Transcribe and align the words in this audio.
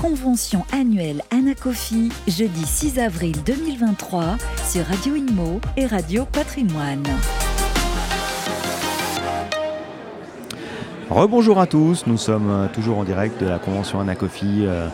Convention 0.00 0.64
annuelle 0.72 1.20
Anacofi, 1.30 2.08
jeudi 2.26 2.64
6 2.64 2.98
avril 2.98 3.36
2023 3.44 4.38
sur 4.66 4.86
Radio 4.86 5.14
Imo 5.14 5.60
et 5.76 5.84
Radio 5.84 6.24
Patrimoine. 6.24 7.02
Rebonjour 11.10 11.60
à 11.60 11.66
tous, 11.66 12.06
nous 12.06 12.16
sommes 12.16 12.50
euh, 12.50 12.66
toujours 12.72 12.96
en 12.96 13.04
direct 13.04 13.42
de 13.42 13.46
la 13.46 13.58
Convention 13.58 14.00
Anacofi 14.00 14.64
euh, 14.64 14.88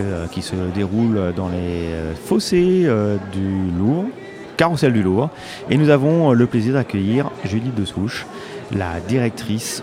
euh, 0.00 0.26
qui 0.28 0.40
se 0.40 0.56
déroule 0.74 1.34
dans 1.36 1.50
les 1.50 1.90
fossés 2.24 2.88
du 3.32 3.70
Louvre, 3.78 4.08
carrousel 4.56 4.94
du 4.94 5.02
Louvre. 5.02 5.28
Et 5.68 5.76
nous 5.76 5.90
avons 5.90 6.32
le 6.32 6.46
plaisir 6.46 6.72
d'accueillir 6.72 7.30
Julie 7.44 7.70
Dessouche, 7.76 8.26
la 8.72 8.98
directrice 9.00 9.82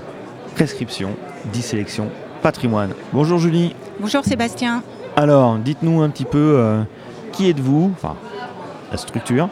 prescription 0.56 1.12
d'e-sélection 1.54 2.10
patrimoine. 2.46 2.92
Bonjour 3.12 3.40
Julie. 3.40 3.74
Bonjour 4.00 4.24
Sébastien. 4.24 4.84
Alors, 5.16 5.58
dites-nous 5.58 6.04
un 6.04 6.12
petit 6.12 6.26
peu 6.26 6.64
qui 7.32 7.50
êtes-vous, 7.50 7.92
enfin 7.96 8.16
la 8.92 8.98
structure, 8.98 9.50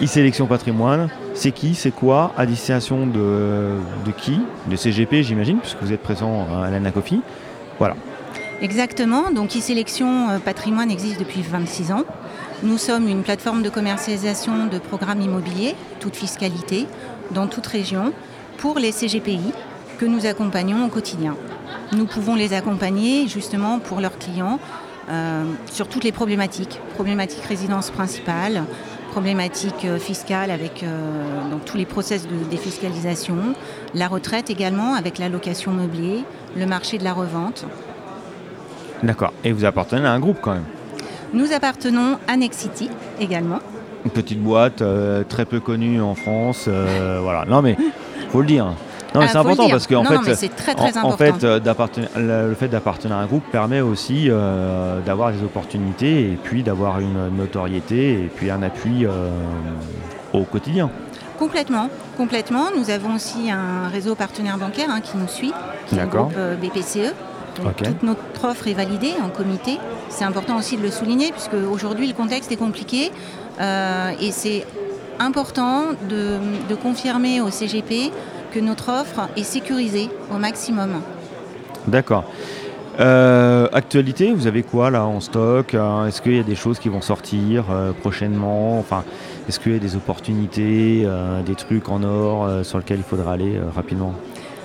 e-sélection 0.00 0.46
patrimoine, 0.46 1.08
c'est 1.34 1.50
qui, 1.50 1.74
c'est 1.74 1.90
quoi, 1.90 2.32
à 2.36 2.46
destination 2.46 3.08
de, 3.08 3.70
de 4.06 4.12
qui? 4.16 4.40
De 4.68 4.76
CGP 4.76 5.24
j'imagine, 5.24 5.58
puisque 5.58 5.82
vous 5.82 5.92
êtes 5.92 6.04
présent 6.04 6.46
à 6.62 6.70
l'Anacofi. 6.70 7.20
Voilà. 7.80 7.96
Exactement, 8.62 9.32
donc 9.32 9.56
e-sélection 9.56 10.38
patrimoine 10.44 10.92
existe 10.92 11.18
depuis 11.18 11.42
26 11.42 11.90
ans. 11.90 12.04
Nous 12.62 12.78
sommes 12.78 13.08
une 13.08 13.24
plateforme 13.24 13.64
de 13.64 13.70
commercialisation 13.70 14.66
de 14.66 14.78
programmes 14.78 15.20
immobiliers, 15.20 15.74
toute 15.98 16.14
fiscalité, 16.14 16.86
dans 17.32 17.48
toute 17.48 17.66
région, 17.66 18.12
pour 18.58 18.78
les 18.78 18.92
CGPI 18.92 19.52
que 19.98 20.04
nous 20.04 20.26
accompagnons 20.26 20.86
au 20.86 20.88
quotidien. 20.88 21.34
Nous 21.92 22.06
pouvons 22.06 22.34
les 22.34 22.52
accompagner 22.52 23.26
justement 23.28 23.78
pour 23.78 24.00
leurs 24.00 24.18
clients 24.18 24.58
euh, 25.10 25.44
sur 25.70 25.88
toutes 25.88 26.04
les 26.04 26.12
problématiques, 26.12 26.78
problématiques 26.94 27.44
résidence 27.44 27.90
principale, 27.90 28.62
problématiques 29.10 29.84
euh, 29.84 29.98
fiscales 29.98 30.52
avec 30.52 30.84
euh, 30.84 30.86
tous 31.66 31.76
les 31.76 31.84
process 31.84 32.28
de 32.28 32.48
défiscalisation, 32.48 33.54
la 33.94 34.06
retraite 34.06 34.50
également 34.50 34.94
avec 34.94 35.18
la 35.18 35.28
location 35.28 35.72
meublée, 35.72 36.22
le 36.56 36.64
marché 36.64 36.96
de 36.96 37.02
la 37.02 37.12
revente. 37.12 37.66
D'accord. 39.02 39.32
Et 39.42 39.50
vous 39.50 39.64
appartenez 39.64 40.06
à 40.06 40.12
un 40.12 40.20
groupe 40.20 40.38
quand 40.40 40.52
même 40.52 40.66
Nous 41.32 41.52
appartenons 41.52 42.18
à 42.28 42.36
Nexity 42.36 42.88
également. 43.18 43.58
Une 44.04 44.12
petite 44.12 44.40
boîte 44.40 44.82
très 45.28 45.44
peu 45.44 45.58
connue 45.58 46.00
en 46.00 46.14
France. 46.14 46.68
voilà. 46.68 47.44
Non 47.46 47.62
mais 47.62 47.76
faut 48.30 48.40
le 48.40 48.46
dire. 48.46 48.74
Non, 49.14 49.20
mais 49.20 49.28
c'est 49.28 49.38
important 49.38 49.68
parce 49.68 49.86
que 49.86 49.94
en 49.94 50.04
fait, 50.04 50.34
c'est 50.34 50.54
très, 50.54 50.74
très 50.74 50.96
en, 50.98 51.16
fait 51.16 51.42
euh, 51.44 52.48
le 52.48 52.54
fait 52.54 52.68
d'appartenir 52.68 53.16
à 53.16 53.20
un 53.20 53.26
groupe 53.26 53.44
permet 53.50 53.80
aussi 53.80 54.26
euh, 54.28 55.00
d'avoir 55.00 55.32
des 55.32 55.42
opportunités 55.42 56.32
et 56.32 56.38
puis 56.42 56.62
d'avoir 56.62 57.00
une 57.00 57.28
notoriété 57.36 58.12
et 58.12 58.30
puis 58.34 58.50
un 58.50 58.62
appui 58.62 59.04
euh, 59.04 59.30
au 60.32 60.44
quotidien. 60.44 60.90
Complètement, 61.38 61.88
complètement. 62.16 62.66
Nous 62.76 62.90
avons 62.90 63.14
aussi 63.14 63.50
un 63.50 63.88
réseau 63.88 64.14
partenaire 64.14 64.58
bancaire 64.58 64.88
hein, 64.90 65.00
qui 65.00 65.16
nous 65.16 65.28
suit, 65.28 65.52
qui 65.86 65.96
est 65.96 66.02
le 66.02 66.06
groupe 66.06 66.34
BPCE. 66.60 67.14
Toute 67.82 68.02
notre 68.02 68.44
offre 68.44 68.68
est 68.68 68.74
validée 68.74 69.14
en 69.24 69.28
comité. 69.28 69.78
C'est 70.08 70.24
important 70.24 70.56
aussi 70.56 70.76
de 70.76 70.82
le 70.82 70.90
souligner 70.90 71.32
puisque 71.32 71.54
aujourd'hui 71.54 72.06
le 72.06 72.14
contexte 72.14 72.52
est 72.52 72.56
compliqué 72.56 73.10
et 73.58 74.30
c'est 74.30 74.66
important 75.18 75.84
de, 76.08 76.38
de 76.68 76.74
confirmer 76.74 77.40
au 77.40 77.50
CGP 77.50 78.12
que 78.52 78.60
notre 78.60 78.90
offre 78.90 79.28
est 79.36 79.44
sécurisée 79.44 80.08
au 80.34 80.38
maximum. 80.38 81.00
D'accord. 81.86 82.24
Euh, 82.98 83.68
actualité, 83.72 84.32
vous 84.32 84.46
avez 84.46 84.62
quoi 84.62 84.90
là 84.90 85.06
en 85.06 85.20
stock 85.20 85.74
hein? 85.74 86.06
Est-ce 86.06 86.20
qu'il 86.20 86.36
y 86.36 86.40
a 86.40 86.42
des 86.42 86.56
choses 86.56 86.78
qui 86.78 86.88
vont 86.88 87.00
sortir 87.00 87.64
euh, 87.70 87.92
prochainement? 87.92 88.78
Enfin, 88.78 89.04
est-ce 89.48 89.58
qu'il 89.58 89.72
y 89.72 89.76
a 89.76 89.78
des 89.78 89.96
opportunités, 89.96 91.04
euh, 91.06 91.42
des 91.42 91.54
trucs 91.54 91.88
en 91.88 92.02
or 92.02 92.64
sur 92.64 92.78
lesquels 92.78 92.98
il 92.98 93.04
faudra 93.04 93.32
aller 93.32 93.58
rapidement? 93.74 94.14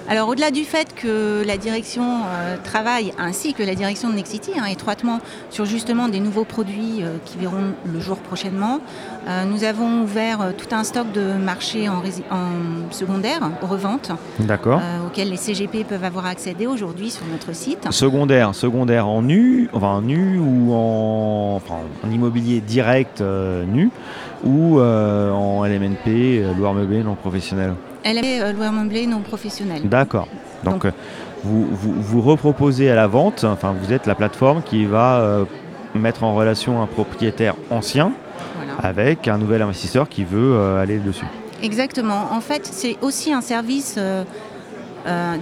Alors 0.07 0.29
au-delà 0.29 0.51
du 0.51 0.63
fait 0.63 0.93
que 0.93 1.43
la 1.45 1.57
direction 1.57 2.03
euh, 2.03 2.57
travaille 2.63 3.11
ainsi 3.17 3.53
que 3.53 3.63
la 3.63 3.73
direction 3.73 4.09
de 4.09 4.15
Nexity 4.15 4.51
hein, 4.57 4.65
étroitement 4.65 5.19
sur 5.49 5.65
justement 5.65 6.09
des 6.09 6.19
nouveaux 6.19 6.43
produits 6.43 7.01
euh, 7.01 7.17
qui 7.25 7.37
verront 7.37 7.73
le 7.91 7.99
jour 7.99 8.17
prochainement, 8.17 8.81
euh, 9.27 9.45
nous 9.45 9.63
avons 9.63 10.03
ouvert 10.03 10.53
tout 10.57 10.75
un 10.75 10.83
stock 10.83 11.11
de 11.11 11.33
marchés 11.33 11.89
en, 11.89 12.03
secondaire, 12.91 13.39
revente, 13.61 14.11
auxquels 15.07 15.29
les 15.29 15.37
CGP 15.37 15.83
peuvent 15.83 16.03
avoir 16.03 16.27
accédé 16.27 16.67
aujourd'hui 16.67 17.09
sur 17.09 17.25
notre 17.25 17.55
site. 17.55 17.87
Secondaire, 17.91 18.53
secondaire 18.53 19.07
en 19.07 19.23
nu, 19.23 19.69
enfin 19.73 19.87
en 19.87 20.01
nu 20.01 20.37
ou 20.39 20.73
en, 20.73 21.61
en 22.03 22.11
immobilier 22.11 22.61
direct 22.61 23.21
nu 23.21 23.89
ou 24.43 24.79
en 24.79 25.65
LMNP, 25.65 26.43
loueur 26.55 26.73
meublé 26.73 27.03
non 27.03 27.15
professionnel? 27.15 27.73
Elle 28.05 28.23
est 28.23 28.41
euh, 28.41 28.71
meublé 28.71 29.07
non 29.07 29.19
professionnel. 29.19 29.81
D'accord. 29.83 30.27
Donc, 30.63 30.85
euh, 30.85 30.91
vous, 31.43 31.67
vous, 31.73 32.21
reproposez 32.21 32.89
à 32.89 32.95
la 32.95 33.07
vente, 33.07 33.43
enfin 33.43 33.75
vous 33.79 33.91
êtes 33.91 34.05
la 34.05 34.15
plateforme 34.15 34.61
qui 34.63 34.85
va 34.85 35.19
euh, 35.19 35.45
mettre 35.93 36.23
en 36.23 36.33
relation 36.33 36.81
un 36.81 36.87
propriétaire 36.87 37.55
ancien 37.69 38.13
avec 38.81 39.27
un 39.27 39.37
nouvel 39.37 39.61
investisseur 39.61 40.07
qui 40.07 40.23
veut 40.23 40.77
aller 40.77 40.97
dessus. 40.97 41.25
Exactement. 41.63 42.27
En 42.31 42.41
fait, 42.41 42.65
c'est 42.65 42.97
aussi 43.01 43.31
un 43.31 43.41
service 43.41 43.97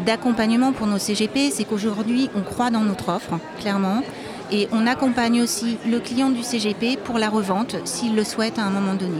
d'accompagnement 0.06 0.72
pour 0.72 0.88
nos 0.88 1.00
CGP. 1.00 1.50
C'est 1.51 1.63
qu'aujourd'hui, 1.63 2.30
on 2.35 2.41
croit 2.41 2.69
dans 2.69 2.81
notre 2.81 3.09
offre, 3.09 3.40
clairement. 3.59 4.03
Et 4.51 4.68
on 4.72 4.85
accompagne 4.85 5.41
aussi 5.41 5.78
le 5.90 6.00
client 6.00 6.30
du 6.30 6.44
CGP 6.44 6.97
pour 7.03 7.18
la 7.18 7.30
revente 7.30 7.78
s'il 7.85 8.16
le 8.16 8.24
souhaite 8.24 8.59
à 8.59 8.63
un 8.63 8.69
moment 8.69 8.94
donné. 8.94 9.19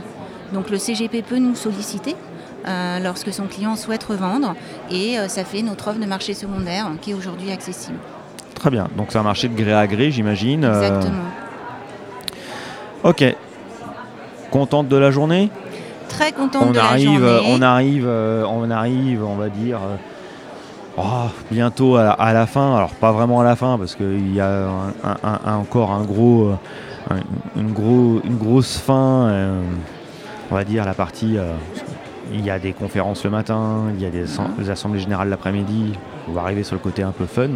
Donc 0.54 0.70
le 0.70 0.78
CGP 0.78 1.24
peut 1.24 1.40
nous 1.40 1.56
solliciter 1.56 2.16
euh, 2.66 3.00
lorsque 3.00 3.34
son 3.34 3.48
client 3.48 3.76
souhaite 3.76 4.04
revendre. 4.04 4.56
Et 4.90 5.20
euh, 5.20 5.28
ça 5.28 5.44
fait 5.44 5.62
notre 5.62 5.90
offre 5.90 6.00
de 6.00 6.06
marché 6.06 6.34
secondaire 6.34 6.88
qui 7.02 7.12
est 7.12 7.14
aujourd'hui 7.14 7.52
accessible. 7.52 7.98
Très 8.56 8.70
bien. 8.70 8.88
Donc 8.96 9.08
c'est 9.10 9.18
un 9.18 9.24
marché 9.24 9.50
de 9.50 9.56
gré 9.56 9.74
à 9.74 9.86
gré, 9.86 10.12
j'imagine. 10.12 10.64
Euh. 10.64 10.82
Exactement. 10.82 11.24
Ok. 13.04 13.36
Contente 14.50 14.88
de 14.88 14.96
la 14.96 15.12
journée? 15.12 15.50
Très 16.08 16.32
contente 16.32 16.72
de 16.72 16.78
la 16.78 16.98
journée. 16.98 17.44
On 17.48 17.62
arrive, 17.62 18.08
on 18.08 18.72
arrive, 18.72 19.24
on 19.24 19.36
va 19.36 19.50
dire. 19.50 19.80
Oh, 20.96 21.28
bientôt 21.50 21.98
à 21.98 22.34
la, 22.34 22.46
fin, 22.46 22.76
alors 22.76 22.92
pas 22.92 23.12
vraiment 23.12 23.42
à 23.42 23.44
la 23.44 23.56
fin 23.56 23.80
parce 23.80 23.96
qu'il 23.96 24.36
y 24.36 24.40
a 24.40 24.68
encore 25.48 25.92
un 25.92 26.04
gros, 26.04 26.52
une, 27.56 27.74
gros, 27.74 28.22
une 28.24 28.38
grosse 28.38 28.78
fin, 28.78 29.60
on 30.52 30.56
va 30.56 30.64
dire 30.64 30.86
la 30.86 30.94
partie 30.94 31.36
il 32.32 32.46
y 32.46 32.50
a 32.50 32.60
des 32.60 32.74
conférences 32.74 33.24
le 33.24 33.30
matin, 33.30 33.86
il 33.96 34.02
y 34.02 34.06
a 34.06 34.10
des, 34.10 34.70
assemblées 34.70 35.00
générales 35.00 35.30
l'après-midi. 35.30 35.94
On 36.28 36.32
va 36.32 36.42
arriver 36.42 36.64
sur 36.64 36.76
le 36.76 36.80
côté 36.80 37.04
un 37.04 37.12
peu 37.12 37.26
fun. 37.26 37.50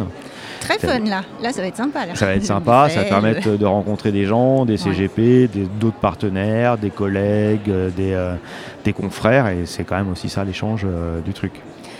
Très 0.60 0.78
fun 0.78 0.98
là, 1.00 1.22
là 1.40 1.52
ça 1.52 1.60
va 1.60 1.68
être 1.68 1.76
sympa. 1.76 2.00
Ça 2.14 2.26
va 2.26 2.34
être 2.34 2.44
sympa, 2.44 2.88
ça 2.90 3.02
va 3.02 3.08
permettre 3.08 3.56
de 3.56 3.64
rencontrer 3.64 4.12
des 4.12 4.26
gens, 4.26 4.64
des 4.64 4.76
CGP, 4.76 5.48
d'autres 5.80 5.98
partenaires, 5.98 6.76
des 6.78 6.90
collègues, 6.90 7.68
euh, 7.68 7.90
euh, 7.98 8.36
des, 8.84 8.92
confrères, 8.92 9.48
et 9.48 9.66
c'est 9.66 9.84
quand 9.84 9.96
même 9.96 10.10
aussi 10.10 10.28
ça 10.28 10.44
l'échange 10.44 10.82
euh, 10.84 11.20
du 11.20 11.32
truc. 11.32 11.52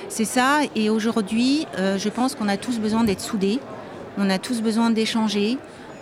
C'est 0.09 0.25
ça, 0.25 0.61
et 0.75 0.91
aujourd'hui, 0.91 1.67
je 1.77 2.09
pense 2.09 2.35
qu'on 2.35 2.49
a 2.49 2.57
tous 2.57 2.79
besoin 2.79 3.05
d'être 3.05 3.21
soudés, 3.21 3.61
on 4.17 4.29
a 4.31 4.39
tous 4.39 4.63
besoin 4.63 4.91
d'échanger, 4.91 5.59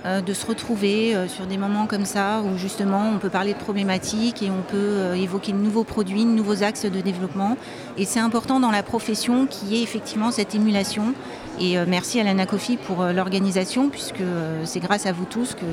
de 0.06 0.32
se 0.32 0.46
retrouver 0.46 1.14
euh, 1.14 1.26
sur 1.28 1.46
des 1.46 1.56
moments 1.56 1.86
comme 1.86 2.04
ça 2.04 2.42
où 2.42 2.56
justement 2.56 3.10
on 3.12 3.18
peut 3.18 3.28
parler 3.28 3.54
de 3.54 3.58
problématiques 3.58 4.42
et 4.42 4.50
on 4.50 4.62
peut 4.62 4.76
euh, 4.76 5.14
évoquer 5.14 5.52
de 5.52 5.58
nouveaux 5.58 5.84
produits, 5.84 6.24
de 6.24 6.30
nouveaux 6.30 6.62
axes 6.62 6.86
de 6.86 7.00
développement. 7.00 7.56
Et 7.98 8.04
c'est 8.04 8.20
important 8.20 8.60
dans 8.60 8.70
la 8.70 8.82
profession 8.82 9.46
qu'il 9.46 9.68
y 9.68 9.80
ait 9.80 9.82
effectivement 9.82 10.30
cette 10.30 10.54
émulation. 10.54 11.14
Et 11.58 11.76
merci 11.86 12.20
à 12.20 12.24
l'Anacofi 12.24 12.76
pour 12.76 13.02
l'organisation 13.02 13.88
puisque 13.88 14.22
c'est 14.64 14.80
grâce 14.80 15.06
à 15.06 15.12
vous 15.12 15.24
tous 15.24 15.54
que 15.54 15.64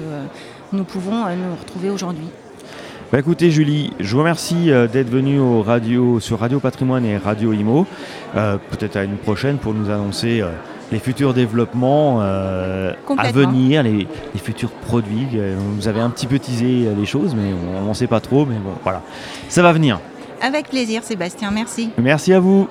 nous 0.72 0.86
pouvons 0.86 1.26
nous 1.36 1.56
retrouver 1.60 1.90
aujourd'hui. 1.90 2.30
Bah 3.14 3.20
écoutez 3.20 3.52
Julie, 3.52 3.94
je 4.00 4.12
vous 4.12 4.18
remercie 4.18 4.72
d'être 4.92 5.10
venue 5.10 5.40
au 5.40 5.62
radio, 5.62 6.20
sur 6.20 6.40
Radio 6.40 6.60
Patrimoine 6.60 7.06
et 7.06 7.16
Radio 7.18 7.54
Imo. 7.54 7.86
Peut-être 8.34 8.96
à 8.96 9.04
une 9.04 9.18
prochaine 9.18 9.60
pour 9.60 9.76
nous 9.76 9.92
annoncer 9.92 10.44
les 10.94 11.00
futurs 11.00 11.34
développements 11.34 12.20
euh, 12.22 12.94
à 13.18 13.32
venir, 13.32 13.84
les, 13.84 14.08
futurs 14.36 14.72
produits. 14.72 15.28
Euh, 15.34 15.58
vous 15.76 15.88
avez 15.88 16.00
un 16.00 16.10
petit 16.10 16.28
peu 16.28 16.40
teasé 16.40 16.86
euh, 16.86 16.96
les 16.96 17.06
choses, 17.06 17.36
mais 17.36 17.52
on 17.54 17.82
n'en 17.82 17.94
sait 17.94 18.08
pas 18.08 18.20
trop. 18.20 18.46
Mais 18.46 18.58
bon, 18.58 18.74
voilà, 18.84 19.02
ça 19.50 19.64
va 19.64 19.74
venir. 19.74 20.00
Avec 20.42 20.70
plaisir, 20.70 21.04
Sébastien, 21.04 21.52
merci. 21.52 21.90
Merci 21.98 22.32
à 22.34 22.40
vous. 22.40 22.68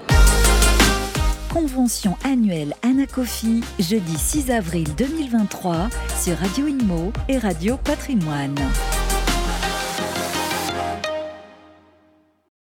Convention 1.52 2.16
annuelle 2.24 2.74
Anacofi, 2.82 3.62
jeudi 3.78 4.16
6 4.16 4.50
avril 4.50 4.88
2023 4.96 5.88
sur 6.18 6.36
Radio 6.38 6.66
Imo 6.66 7.12
et 7.28 7.38
Radio 7.38 7.76
Patrimoine. 7.76 8.54